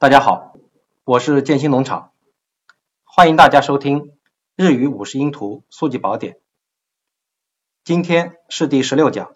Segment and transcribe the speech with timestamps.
[0.00, 0.54] 大家好，
[1.02, 2.12] 我是建新农场，
[3.02, 4.16] 欢迎大家收听
[4.54, 6.40] 日语五十音图速记宝典。
[7.82, 9.32] 今天是第十六讲，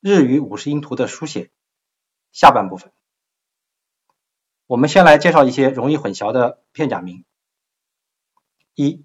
[0.00, 1.50] 日语五十音图的书写
[2.30, 2.92] 下半部分。
[4.66, 7.24] 我们先来介绍一些容易混淆的片假名。
[8.74, 9.02] 一，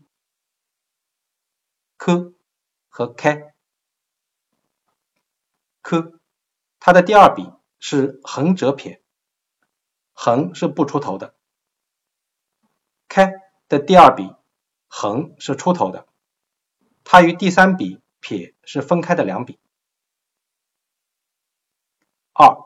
[1.96, 2.34] 科
[2.90, 3.56] 和开，
[5.82, 6.20] 科，
[6.82, 7.50] 它的第二笔
[7.80, 9.02] 是横折撇。
[10.18, 11.36] 横是不出头的，
[13.08, 13.34] 开
[13.68, 14.34] 的第二笔
[14.88, 16.08] 横是出头的，
[17.04, 19.60] 它与第三笔撇是分开的两笔。
[22.32, 22.66] 二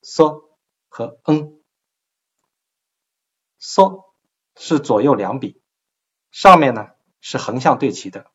[0.00, 0.22] ，s
[0.88, 1.62] 和 n，s
[4.56, 5.60] 是左右两笔，
[6.30, 6.90] 上面呢
[7.20, 8.30] 是横向对齐的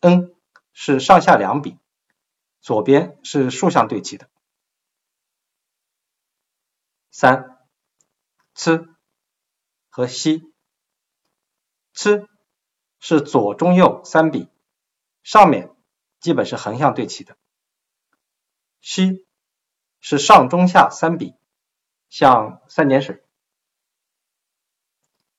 [0.00, 0.34] ，n
[0.72, 1.78] 是上下两笔，
[2.60, 4.30] 左边是竖向对齐的。
[7.16, 7.60] 三，
[8.56, 8.88] 吃
[9.88, 10.52] 和吸，
[11.92, 12.28] 吃
[12.98, 14.48] 是左中右三笔，
[15.22, 15.76] 上面
[16.18, 17.36] 基本是横向对齐的。
[18.80, 19.24] 西
[20.00, 21.36] 是上中下三笔，
[22.08, 23.22] 像三点水。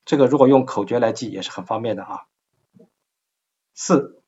[0.06, 2.26] 这个如果用口诀来记也是很方便的啊。
[3.74, 4.24] 四，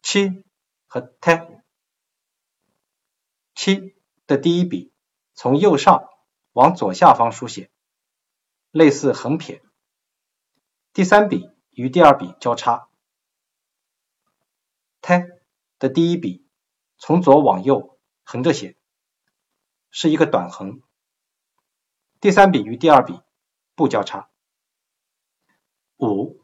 [0.00, 0.46] 七
[0.86, 1.62] 和太，
[3.54, 3.94] 七
[4.26, 4.94] 的第一笔
[5.34, 6.08] 从右上。
[6.52, 7.70] 往左下方书写，
[8.70, 9.62] 类似横撇。
[10.92, 12.88] 第三笔与第二笔交叉。
[15.00, 15.26] 胎
[15.78, 16.46] 的第一笔
[16.98, 18.76] 从左往右横着写，
[19.90, 20.82] 是一个短横。
[22.20, 23.20] 第三笔与第二笔
[23.74, 24.30] 不交叉。
[25.96, 26.40] 五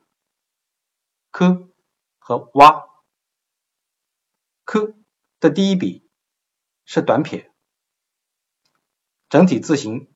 [1.30, 1.68] 科
[2.18, 2.88] 和蛙，
[4.64, 4.94] 科
[5.38, 6.08] 的第一笔
[6.84, 7.47] 是短撇。
[9.28, 10.10] 整体字形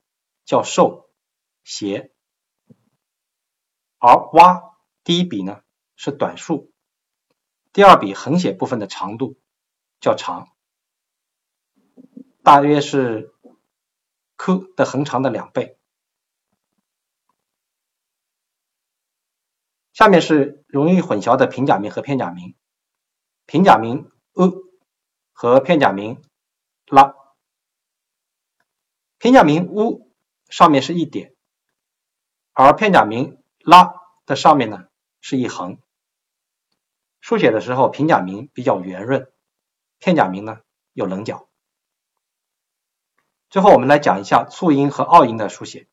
[0.46, 1.10] 叫瘦
[1.64, 2.12] 斜，
[3.98, 5.62] 而蛙第一笔呢
[5.96, 6.72] 是短竖，
[7.72, 9.38] 第二笔横写部分的长度
[10.00, 10.48] 较长，
[12.42, 13.34] 大约是
[14.38, 15.78] q 的横长的两倍。
[19.92, 22.56] 下面是容易混淆的平假名和片假名，
[23.44, 24.52] 平假名 “e”
[25.32, 26.22] 和片假名
[26.86, 27.21] “la”。
[29.22, 30.10] 平假名 “u”
[30.50, 31.32] 上面是一点，
[32.52, 33.94] 而片假名拉
[34.26, 34.88] 的上面呢
[35.20, 35.78] 是一横。
[37.20, 39.30] 书写的时候，平假名比较圆润，
[40.00, 40.58] 片假名呢
[40.92, 41.48] 有棱角。
[43.48, 45.86] 最后，我们来讲一下促音和拗音的书写。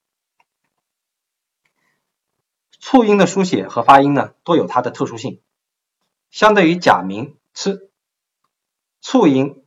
[2.80, 5.40] 促音的书写和发音呢都有它的特殊性。
[6.32, 7.92] 相对于假名 “c”，
[9.02, 9.64] 促音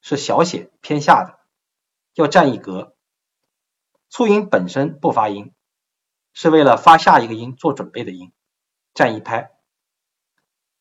[0.00, 1.38] 是小写偏下的，
[2.14, 2.90] 要占一格。
[4.14, 5.52] 促音本身不发音，
[6.32, 8.32] 是为了发下一个音做准备的音，
[8.94, 9.50] 占一拍。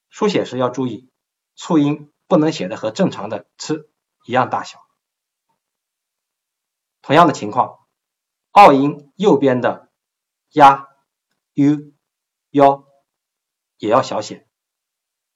[0.08, 1.10] 书写时要注意，
[1.56, 3.90] 促音不能写的和正常的 “c”
[4.28, 4.78] 一样大小。
[7.02, 7.80] 同样的情况，
[8.52, 9.90] 拗音右边的
[10.52, 10.90] 呀、
[11.56, 11.92] u、
[12.52, 12.86] 幺
[13.80, 14.48] 也要小写，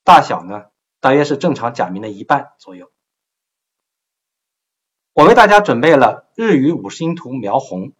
[0.03, 0.65] 大小呢
[0.99, 2.91] 大约是正常假名的一半左右。
[5.17, 7.93] 我为大家准备了日语五十音图描红、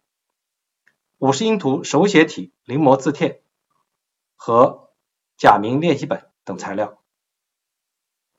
[1.16, 3.42] 五十音图手写体临摹字帖
[4.36, 4.92] 和
[5.36, 7.00] 假名练习本等材料，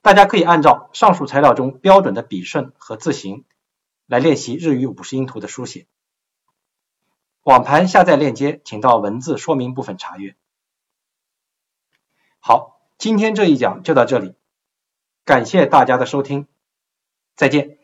[0.01, 3.43] 大家可以按照上述材料中标准的笔顺和字形
[4.05, 5.85] 来练习日语五十音图的书写。
[7.41, 10.37] 网盘下载链接，请到文字说明部分查阅。
[12.39, 14.35] 好，今天这一讲就到这里，
[15.25, 16.47] 感谢大家的收听，
[17.35, 17.78] 再见。